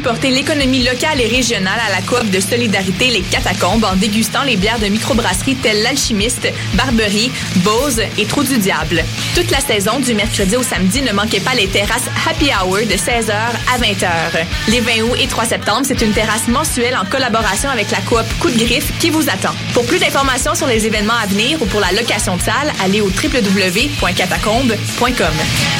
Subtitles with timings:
[0.00, 4.56] Supporter l'économie locale et régionale à la coop de solidarité Les Catacombes en dégustant les
[4.56, 9.04] bières de microbrasserie telles l'Alchimiste, Barberie, Bose et Trou du Diable.
[9.34, 12.94] Toute la saison, du mercredi au samedi, ne manquez pas les terrasses Happy Hour de
[12.94, 14.08] 16h à 20h.
[14.68, 18.24] Les 20 août et 3 septembre, c'est une terrasse mensuelle en collaboration avec la coop
[18.40, 19.54] Coup de Griffe qui vous attend.
[19.74, 23.02] Pour plus d'informations sur les événements à venir ou pour la location de salle, allez
[23.02, 25.79] au www.catacombe.com.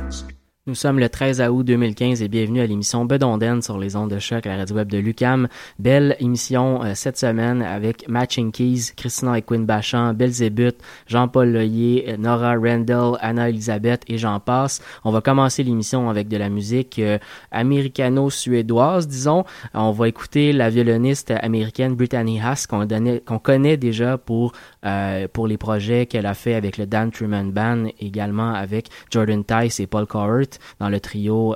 [0.71, 4.19] Nous sommes le 13 août 2015 et bienvenue à l'émission Bedonden sur les ondes de
[4.19, 5.49] choc la radio web de Lucam.
[5.79, 10.77] Belle émission euh, cette semaine avec Matching Keys, Christina et Quinn Bachand, Belzébuth,
[11.07, 14.81] Jean-Paul Loyer, Nora Randall, Anna-Elisabeth et j'en passe.
[15.03, 17.17] On va commencer l'émission avec de la musique euh,
[17.51, 19.43] américano-suédoise, disons.
[19.73, 22.87] On va écouter la violoniste américaine Brittany Haas qu'on
[23.25, 24.53] qu'on connaît déjà pour,
[24.85, 29.43] euh, pour les projets qu'elle a fait avec le Dan Truman Band, également avec Jordan
[29.43, 31.55] Tice et Paul Cowart dans le trio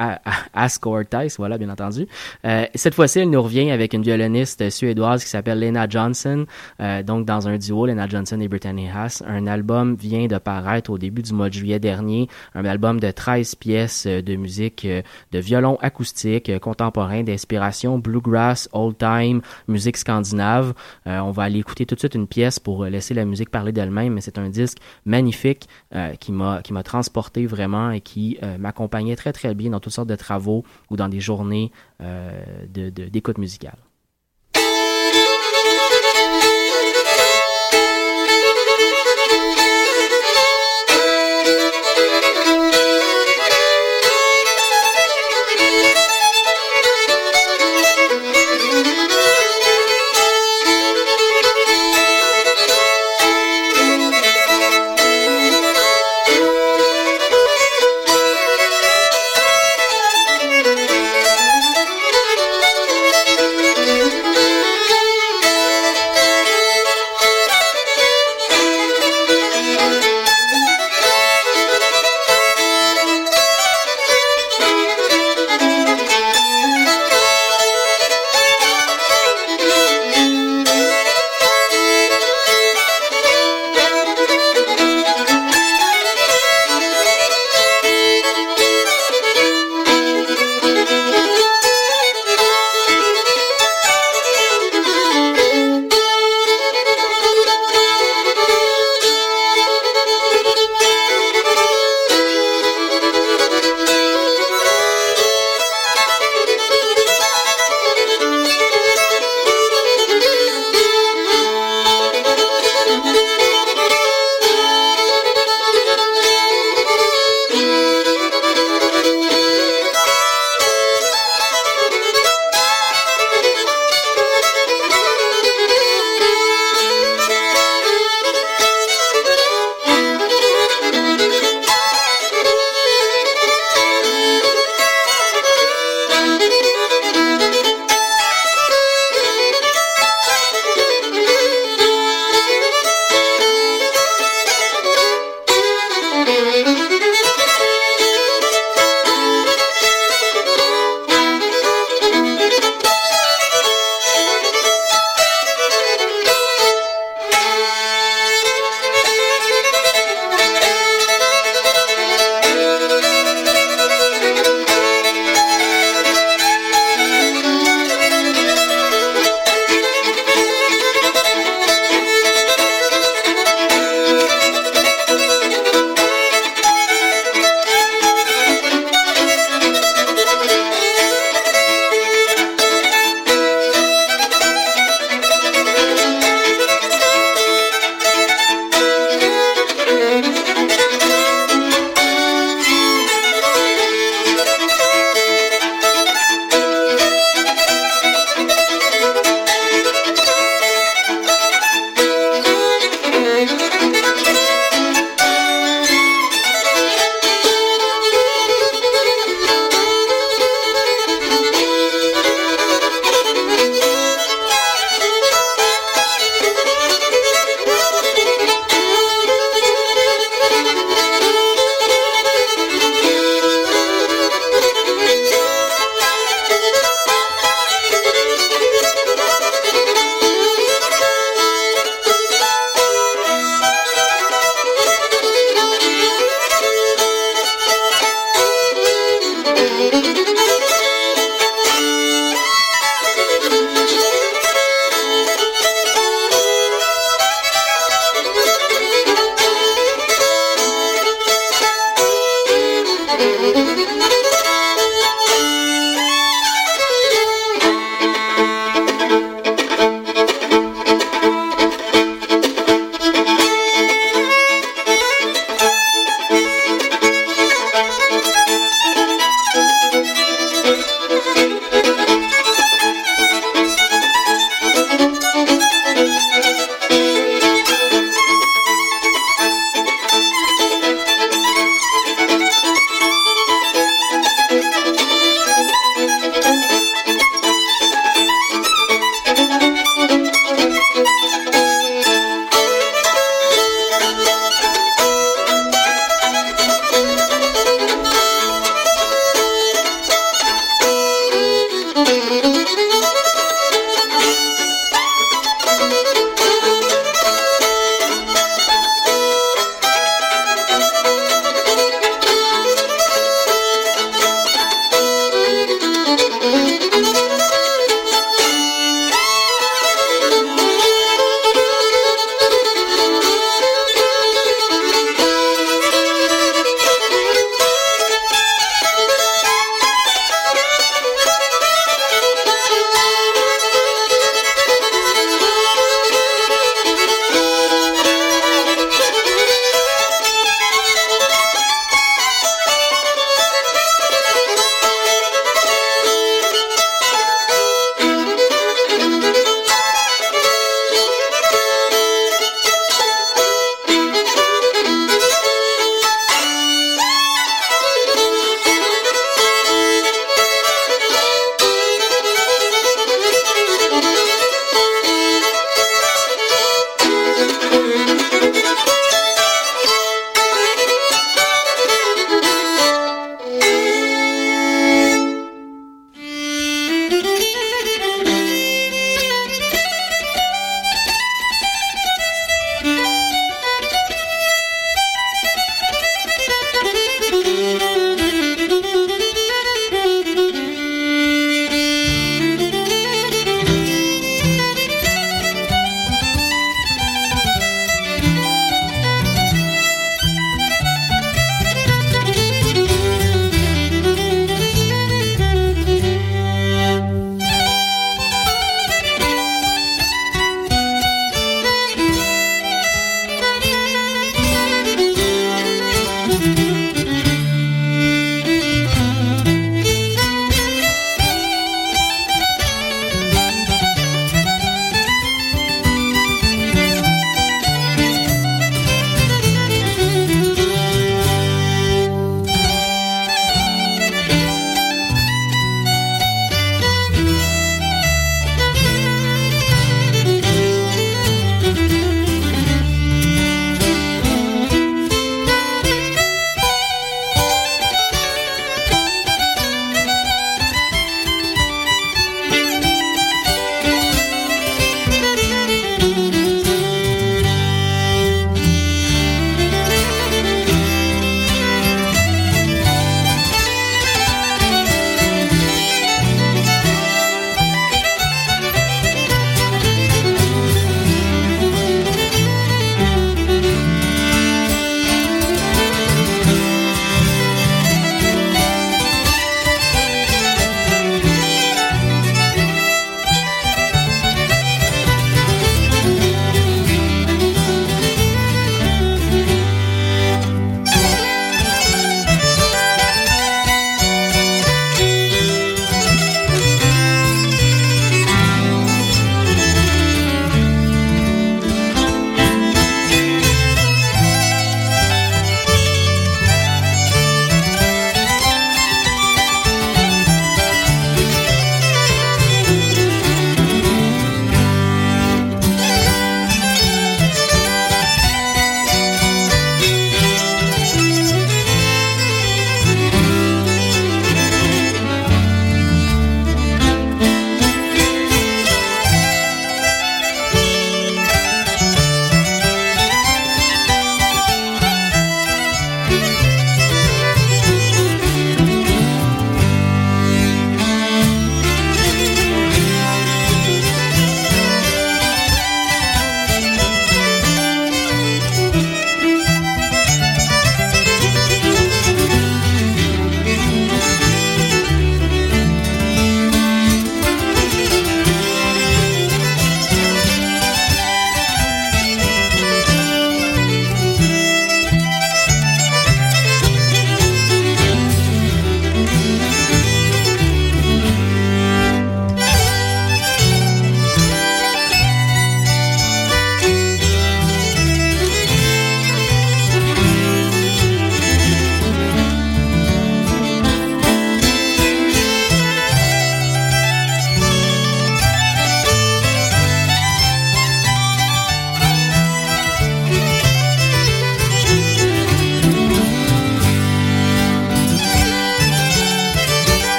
[0.00, 2.06] euh, euh, euh, euh Ask Tice, voilà, bien entendu.
[2.44, 6.46] Euh, cette fois-ci, elle nous revient avec une violoniste suédoise qui s'appelle Lena Johnson,
[6.80, 9.22] euh, donc dans un duo, Lena Johnson et Brittany Haas.
[9.26, 13.10] Un album vient de paraître au début du mois de juillet dernier, un album de
[13.10, 20.74] 13 pièces de musique de violon acoustique contemporain d'inspiration bluegrass, old time, musique scandinave.
[21.06, 23.72] Euh, on va aller écouter tout de suite une pièce pour laisser la musique parler
[23.72, 28.38] d'elle-même, mais c'est un disque magnifique euh, qui m'a qui m'a transporté vraiment et qui
[28.58, 32.66] m'accompagnait très très bien dans toutes sortes de travaux ou dans des journées euh,
[33.12, 33.78] d'écoute de, musicale.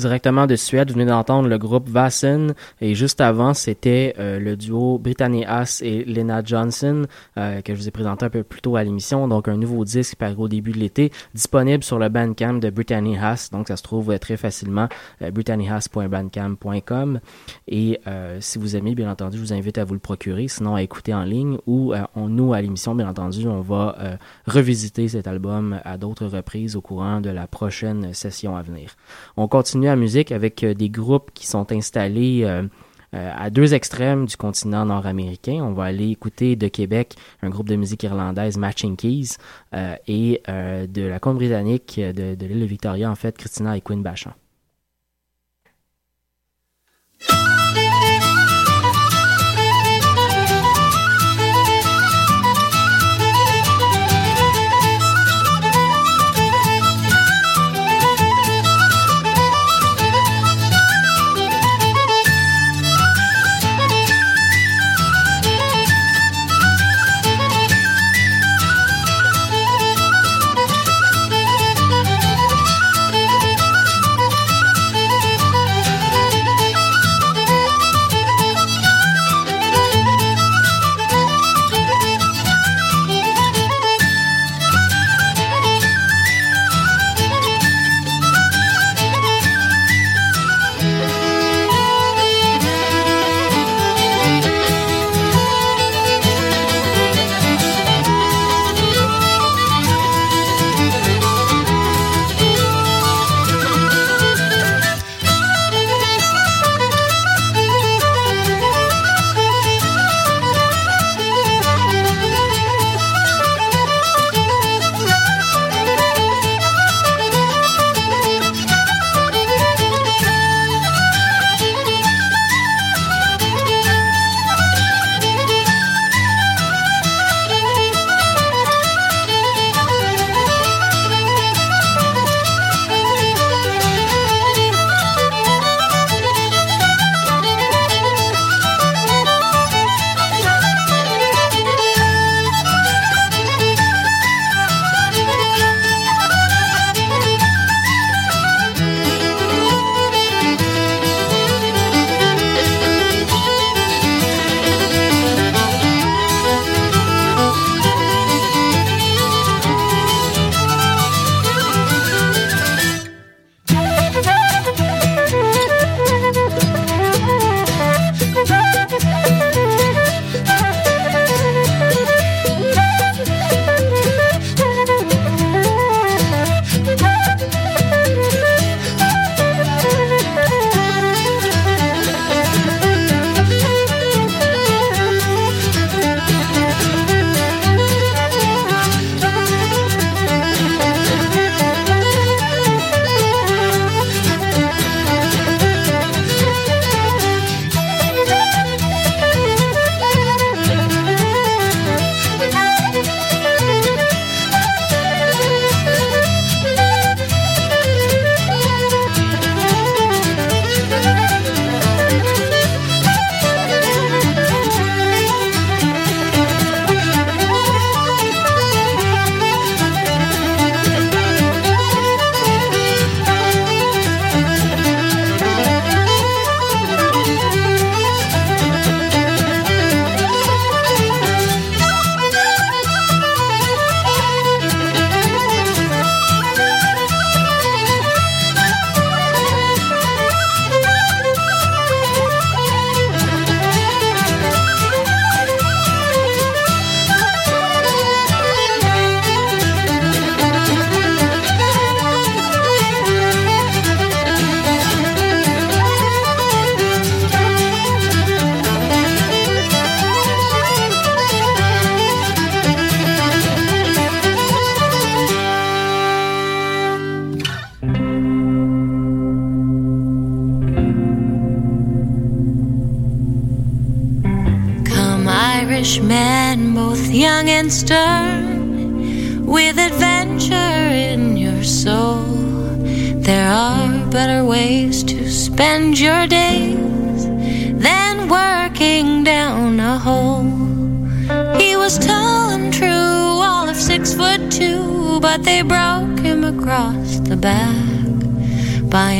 [0.00, 4.56] Directement de Suède, vous venez d'entendre le groupe Vassen et juste avant, c'était euh, le
[4.56, 7.04] duo Brittany Haas et Lena Johnson
[7.36, 9.28] euh, que je vous ai présenté un peu plus tôt à l'émission.
[9.28, 13.18] Donc un nouveau disque paru au début de l'été, disponible sur le Bandcamp de Brittany
[13.18, 13.50] Haas.
[13.52, 14.88] Donc ça se trouve très facilement
[15.20, 17.20] euh, brittanyhaas.bandcamp.com
[17.68, 18.00] et
[18.40, 21.12] si vous aimez, bien entendu, je vous invite à vous le procurer, sinon à écouter
[21.12, 25.98] en ligne ou on, nous à l'émission, bien entendu, on va revisiter cet album à
[25.98, 28.96] d'autres reprises au courant de la prochaine session à venir.
[29.36, 32.62] On continue à musique avec euh, des groupes qui sont installés euh,
[33.14, 35.60] euh, à deux extrêmes du continent nord-américain.
[35.62, 39.36] On va aller écouter de Québec un groupe de musique irlandaise, Matching Keys,
[40.06, 44.32] et de la côte britannique de, de l'île Victoria, en fait, Christina et Quinn Bachand.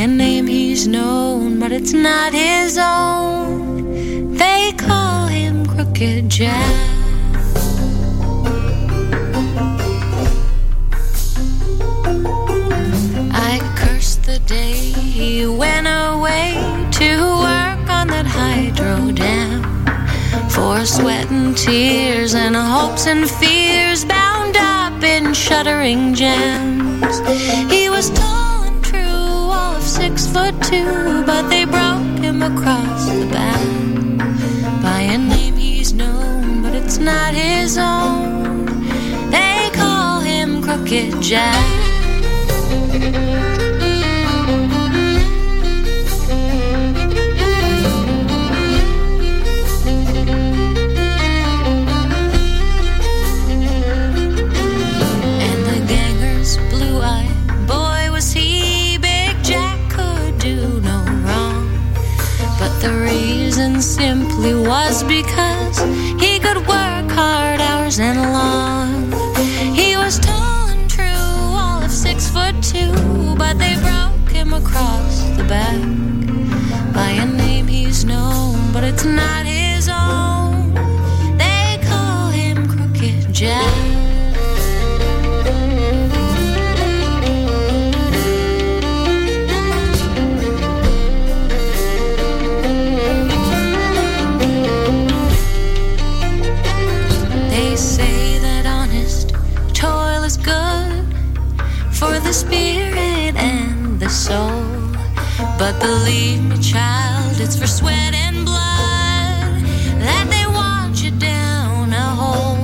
[0.00, 4.34] A name he's known, but it's not his own.
[4.34, 6.74] They call him Crooked Jack.
[13.30, 16.54] I curse the day he went away
[16.92, 17.10] to
[17.46, 19.60] work on that hydro dam.
[20.48, 27.18] For sweat and tears and hopes and fears bound up in shuddering gems.
[27.70, 27.79] He
[30.70, 33.60] two, but they broke him across the back.
[34.82, 38.66] By a name he's known, but it's not his own.
[39.30, 41.66] They call him Crooked Jack.
[64.40, 65.78] Simply was because
[66.20, 69.12] He could work hard hours and long.
[69.74, 72.92] He was tall and true, all of six foot two
[73.36, 75.80] But they broke him across the back.
[76.94, 79.46] By a name he's known, but it's not
[105.70, 109.62] But believe me, child, it's for sweat and blood
[110.02, 112.56] that they want you down a hole.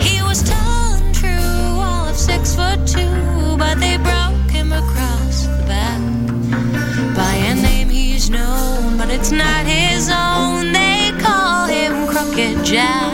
[0.00, 5.46] He was tall and true, all of six foot two, but they broke him across
[5.46, 6.00] the back.
[7.16, 10.70] By a name he's known, but it's not his own.
[10.72, 13.05] They call him Crooked Jack.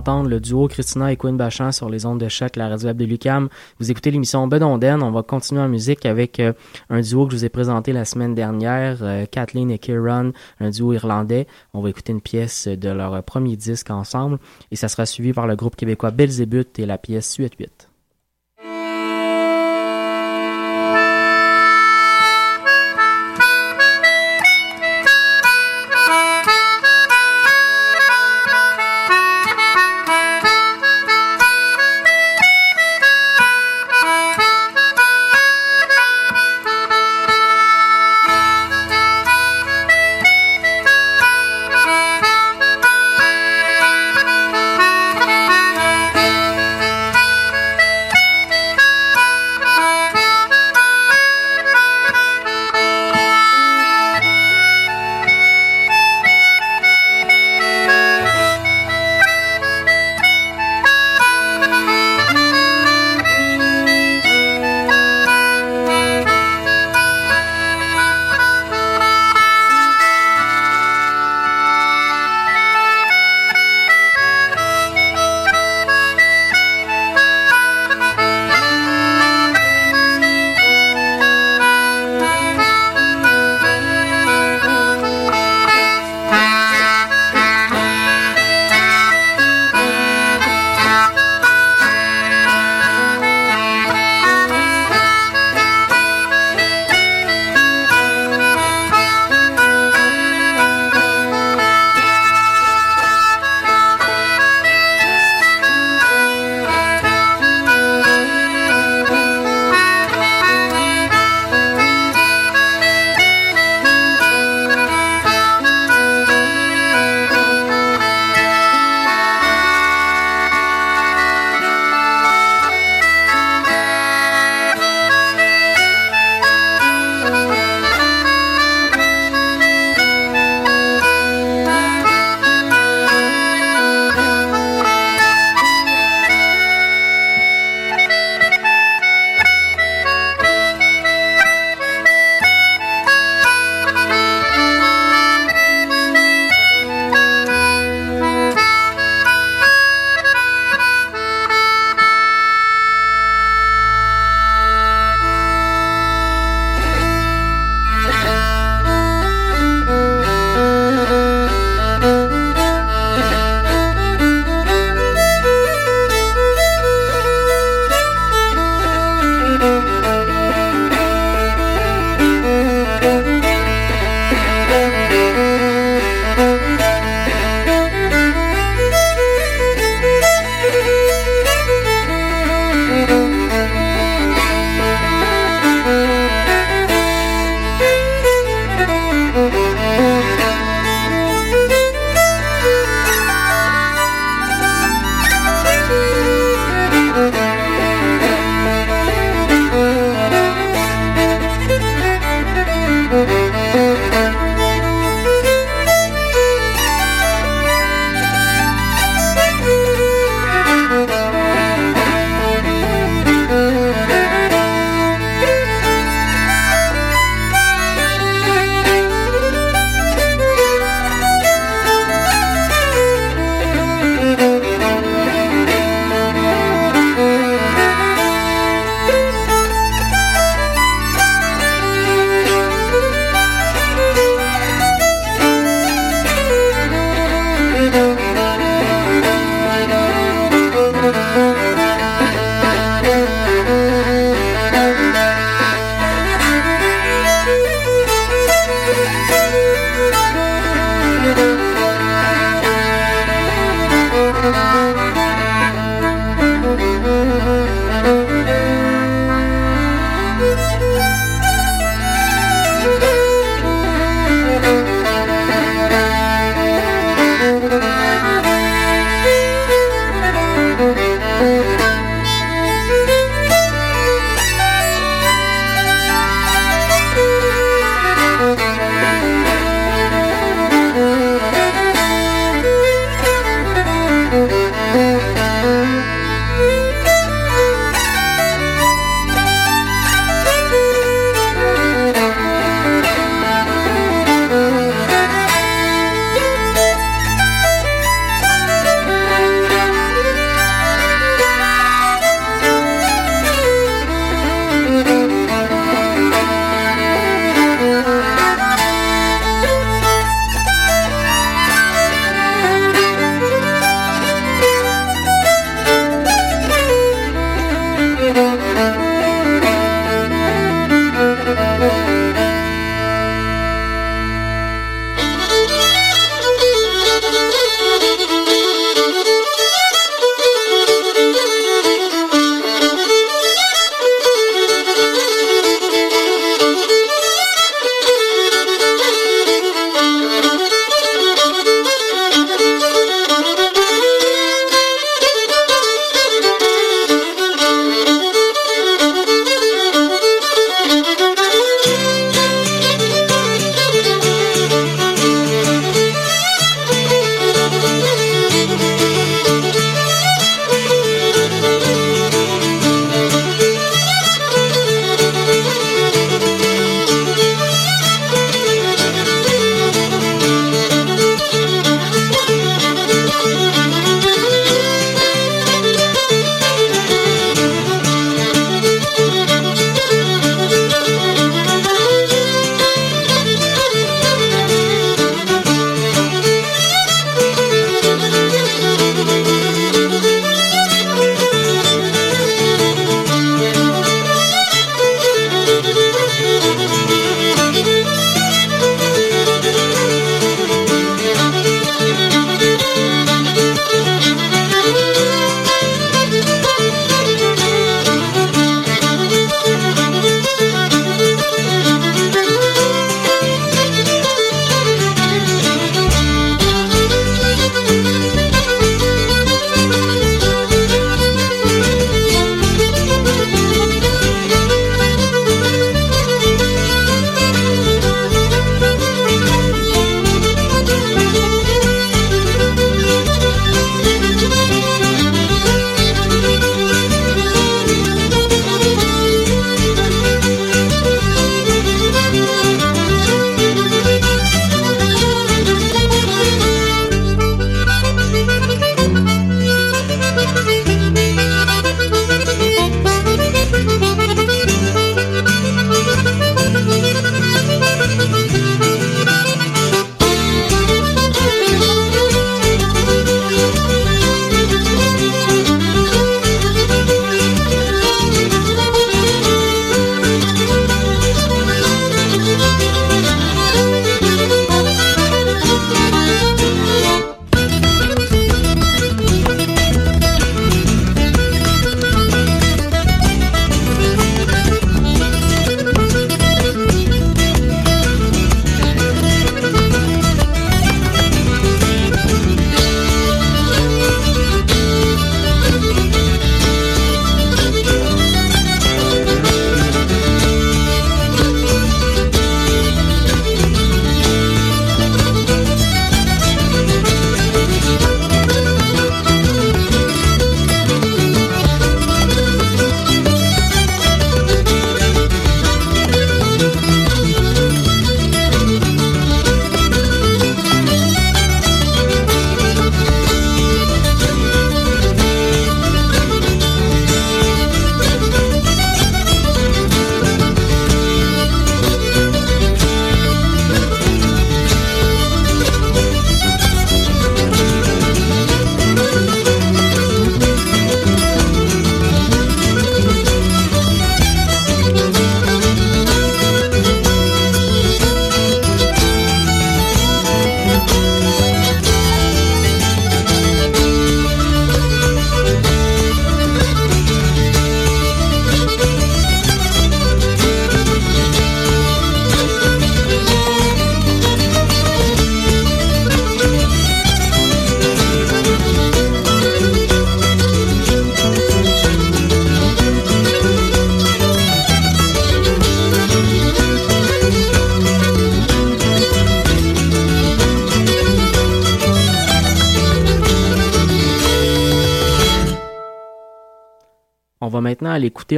[0.00, 2.96] D'entendre le duo Christina et Quinn Bachand sur les ondes de choc, la radio web
[2.96, 3.50] de Lucam.
[3.78, 5.02] Vous écoutez l'émission Bedonden.
[5.02, 6.54] On va continuer en musique avec euh,
[6.88, 10.70] un duo que je vous ai présenté la semaine dernière, euh, Kathleen et Kieran, un
[10.70, 11.46] duo irlandais.
[11.74, 14.38] On va écouter une pièce de leur premier disque ensemble
[14.70, 17.89] et ça sera suivi par le groupe québécois Belzébuth et la pièce Suite 8.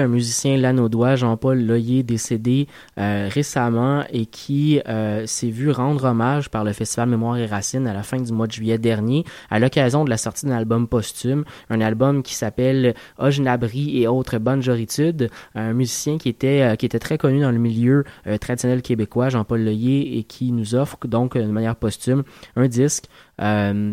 [0.00, 4.80] Un musicien lanaudois, Jean-Paul Loyer, décédé récemment et qui
[5.26, 8.46] s'est vu rendre hommage par le Festival Mémoire et Racines à la fin du mois
[8.46, 12.94] de juillet dernier, à l'occasion de la sortie d'un album posthume, un album qui s'appelle
[13.18, 17.58] Ojnabri et autres bonnes joritudes, un musicien qui était qui était très connu dans le
[17.58, 18.04] milieu
[18.40, 22.22] traditionnel québécois, Jean-Paul Loyer, et qui nous offre donc de manière posthume
[22.56, 23.04] un disque
[23.40, 23.92] euh,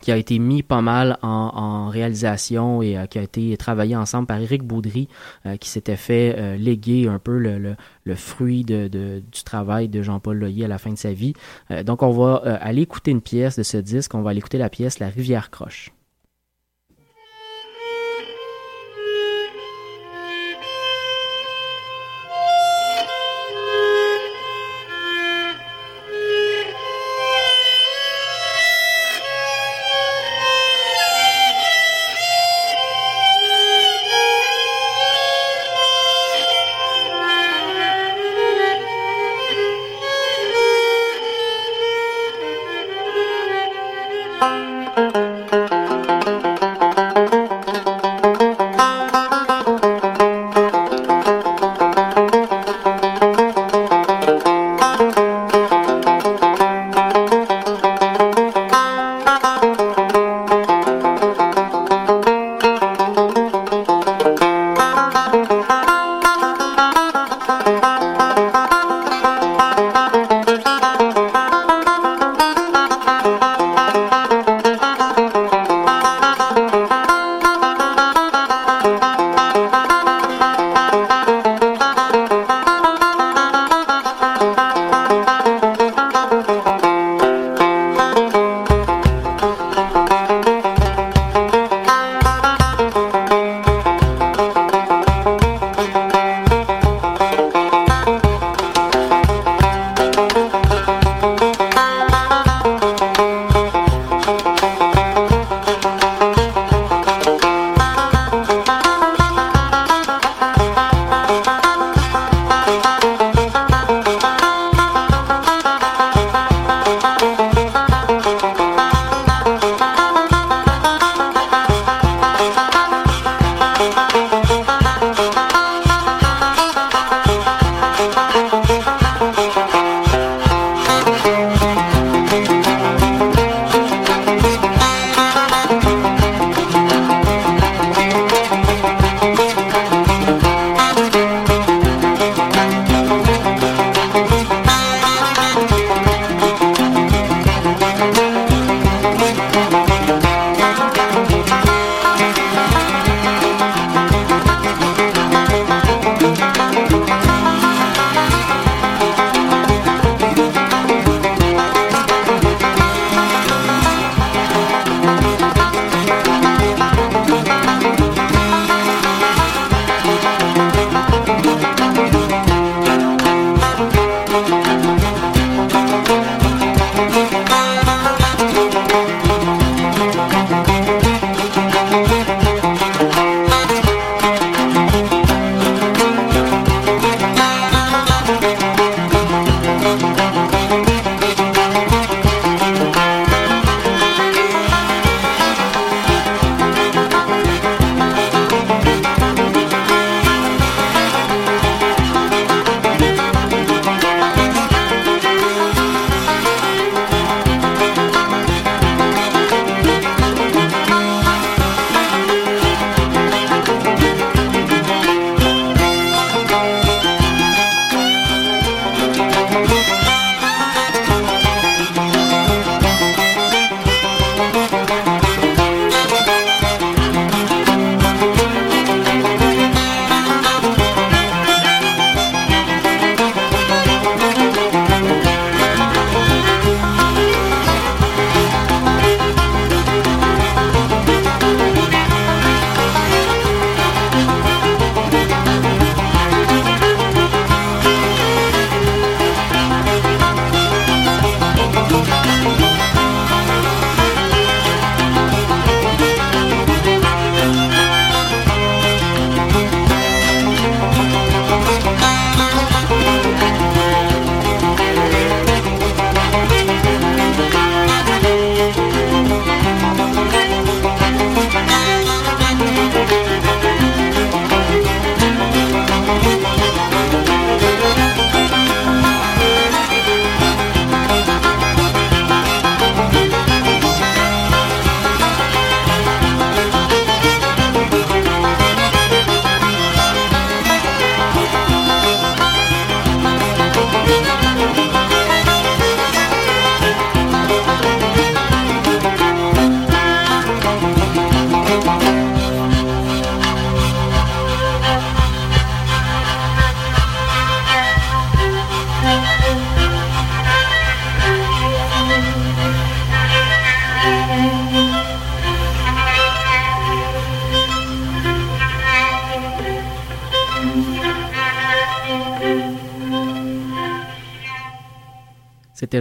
[0.00, 4.26] qui a été mis pas mal en, réalisation et euh, qui a été travaillé ensemble
[4.26, 5.08] par Éric Boudry,
[5.46, 7.76] euh, qui s'était fait léguer un peu le,
[8.14, 11.34] fruit de, du travail de Jean-Paul Loyer à la fin de sa vie.
[11.84, 14.70] donc on va aller écouter une pièce de ce disque, on va aller écouter la
[14.70, 15.92] pièce La rivière croche.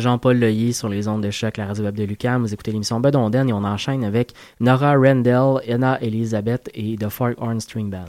[0.07, 2.41] Jean-Paul Loyer sur les ondes de choc, la radio web de Lucam.
[2.41, 4.31] Vous écoutez l'émission Bedonden et on enchaîne avec
[4.61, 8.05] Nora Rendell, Anna Elizabeth et The Foghorn String Band.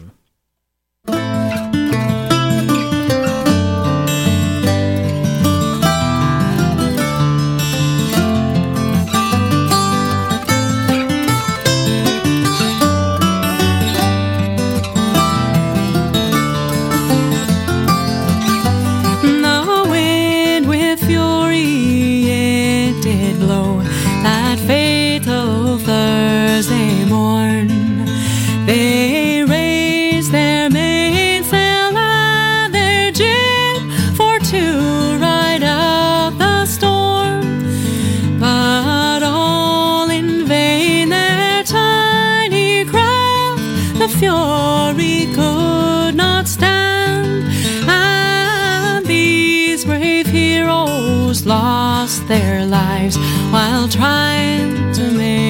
[51.49, 53.17] lost their lives
[53.51, 55.48] while trying to make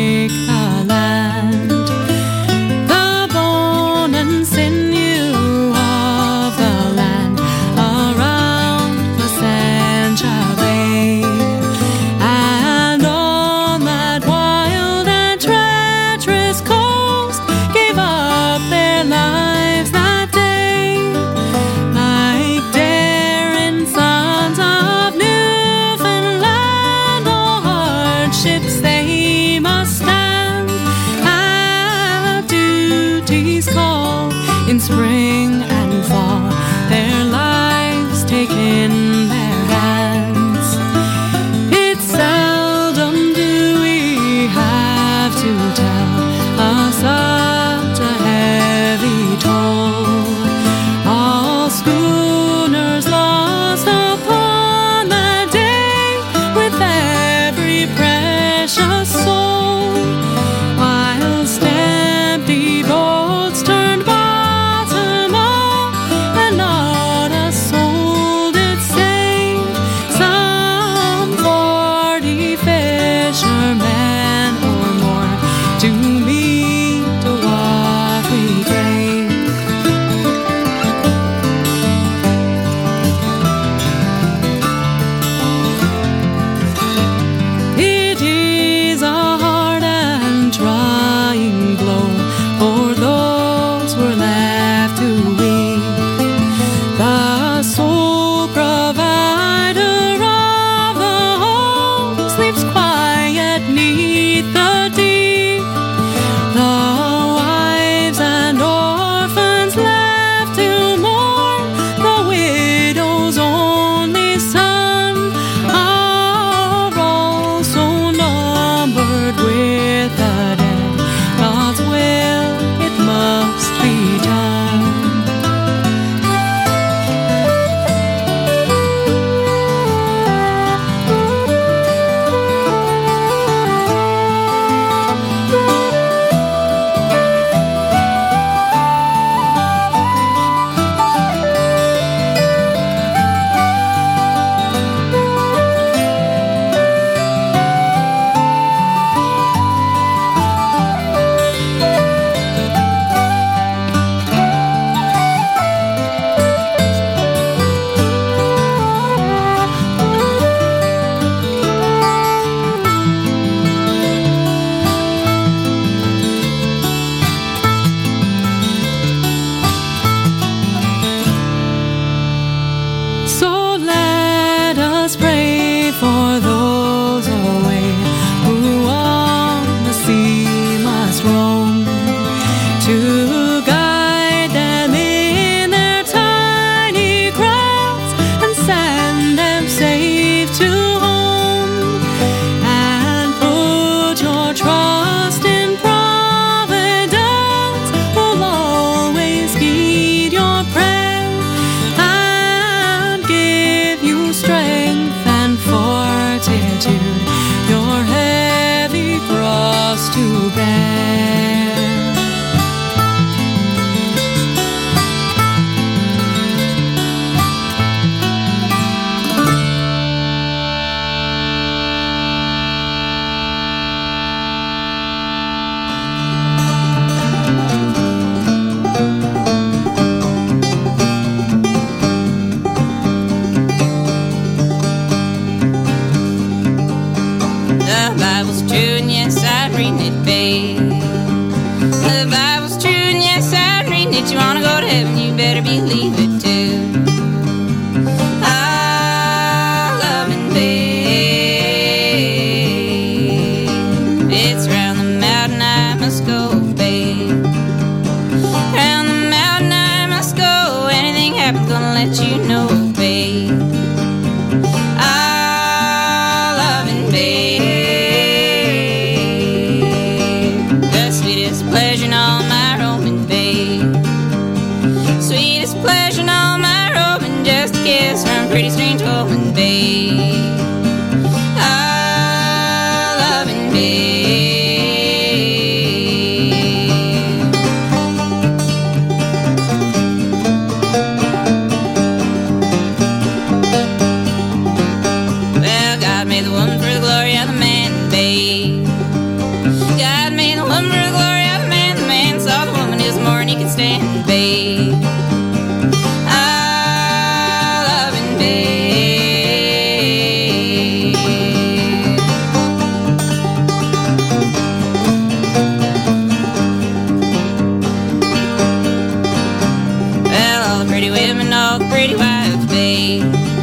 [321.08, 323.57] pretty women, all pretty wives, babe.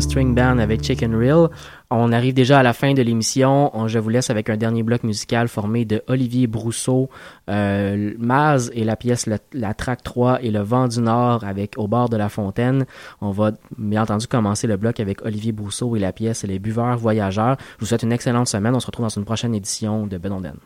[0.00, 1.48] String Band avec Chicken Reel.
[1.90, 3.72] On arrive déjà à la fin de l'émission.
[3.86, 7.08] Je vous laisse avec un dernier bloc musical formé de Olivier Brousseau,
[7.48, 11.74] euh, Maz et la pièce la, la Track 3 et Le Vent du Nord avec
[11.76, 12.86] Au bord de la fontaine.
[13.20, 16.98] On va bien entendu commencer le bloc avec Olivier Brousseau et la pièce Les buveurs
[16.98, 17.56] voyageurs.
[17.76, 18.74] Je vous souhaite une excellente semaine.
[18.74, 20.56] On se retrouve dans une prochaine édition de Benonden.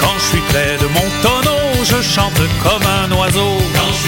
[0.00, 3.58] Quand je suis près de mon tonneau, je chante comme un oiseau.
[3.74, 4.07] Quand je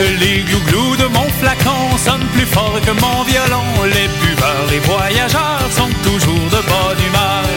[0.00, 3.64] Les glouglous de mon flacon sonnent plus fort que mon violon.
[3.84, 7.47] Les buveurs et voyageurs sont toujours de bonne humeur.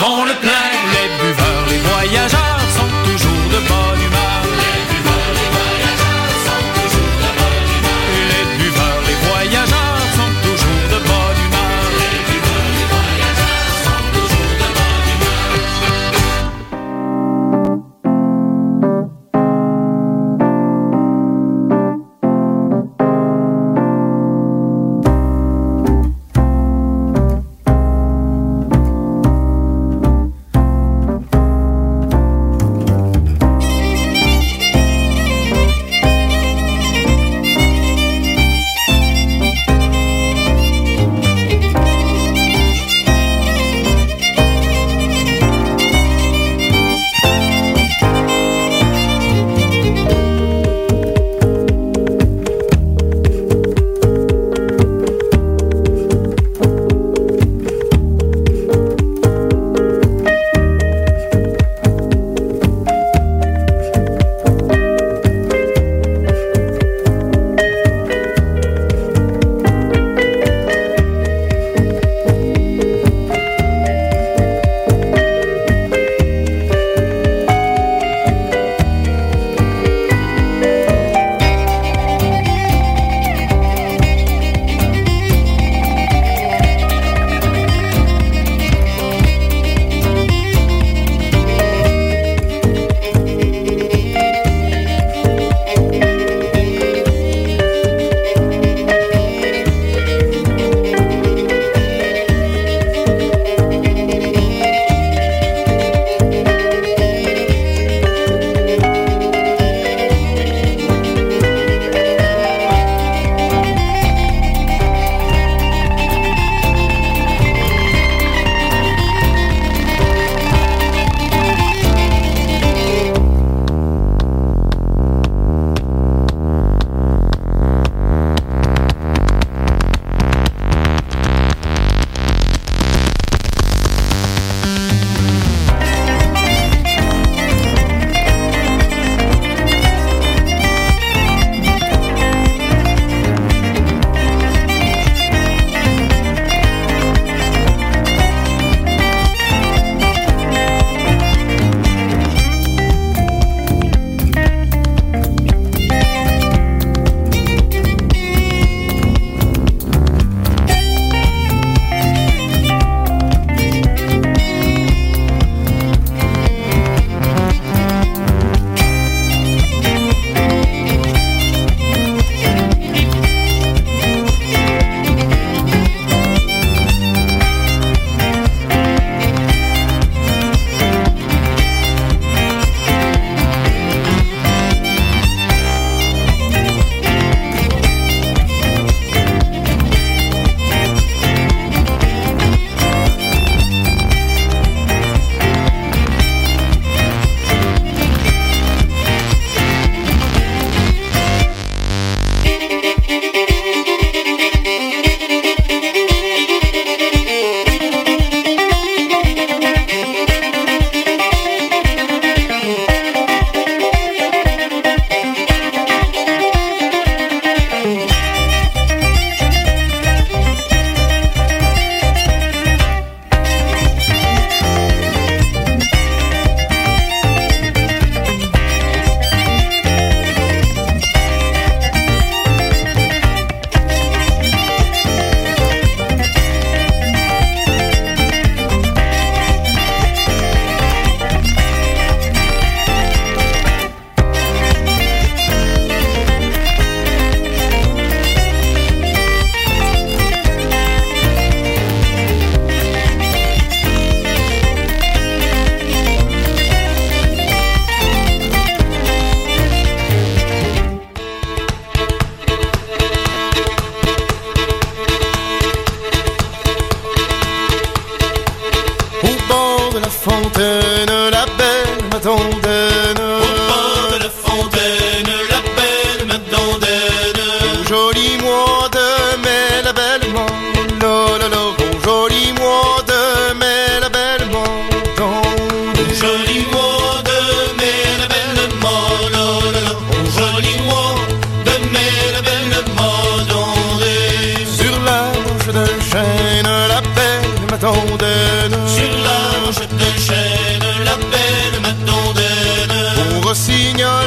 [0.00, 0.59] barnet när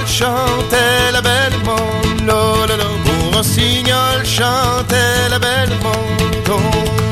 [0.08, 2.66] chantait la belle monde, oh,
[3.06, 7.03] mon rossignol chantait la belle monde.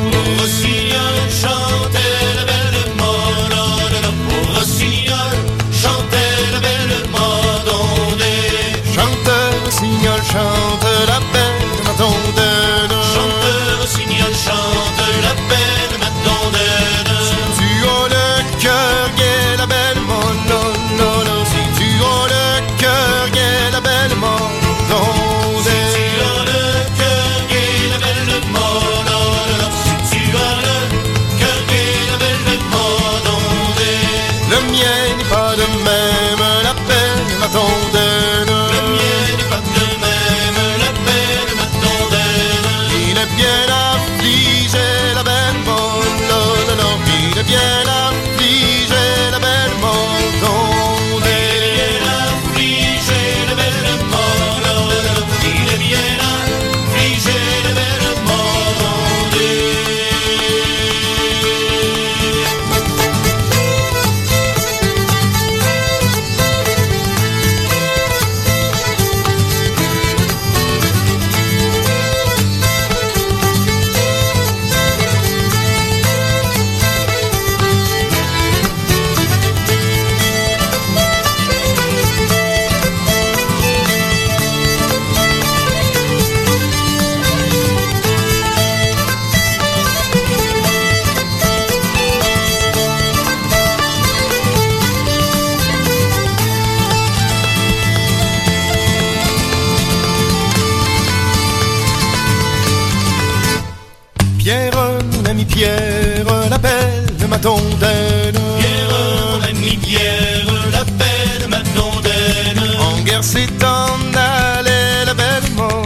[107.42, 108.34] tondelle.
[108.60, 109.52] Guerre,
[109.88, 112.78] guerre, la belle madondelle.
[112.80, 115.82] En guerre c'est en allée, la belle mon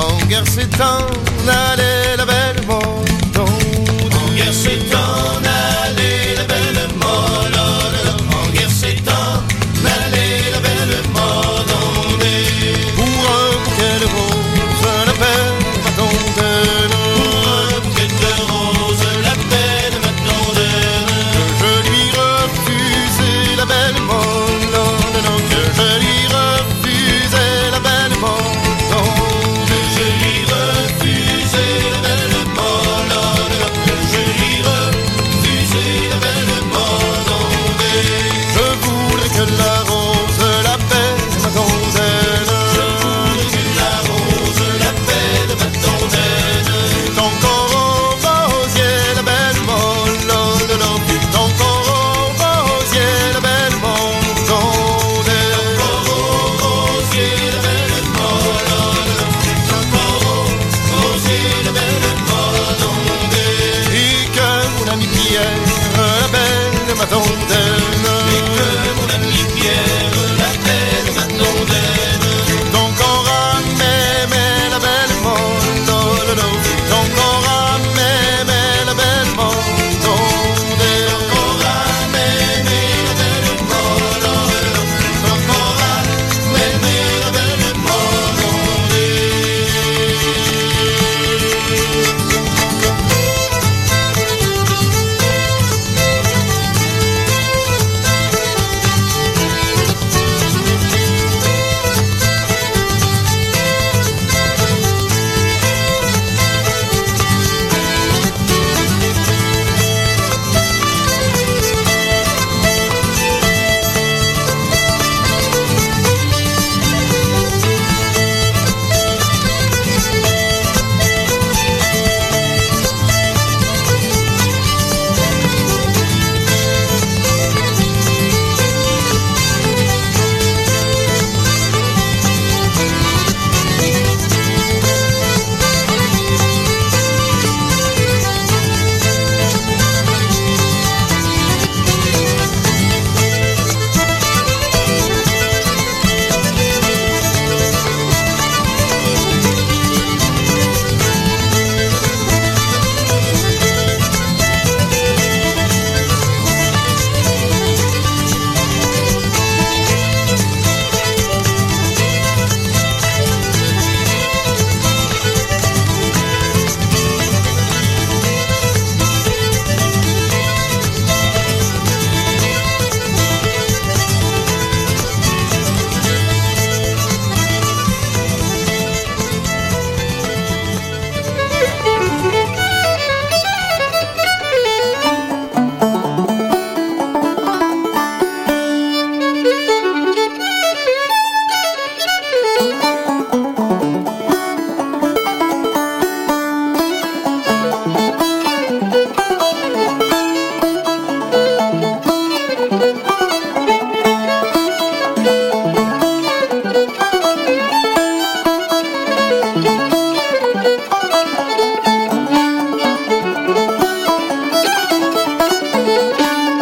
[0.00, 1.06] En guerre c'est en
[1.48, 2.24] allée, la